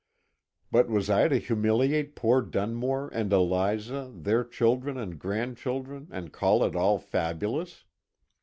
But 0.71 0.89
was 0.89 1.11
I 1.11 1.27
to 1.27 1.37
humiliate 1.37 2.15
poor 2.15 2.41
Dunmore 2.41 3.09
and 3.13 3.31
Eliza, 3.31 4.11
their 4.11 4.43
children 4.43 4.97
and 4.97 5.19
grandchildren, 5.19 6.07
and 6.09 6.33
call 6.33 6.63
it 6.63 6.75
all 6.75 6.97
fabulous 6.97 7.83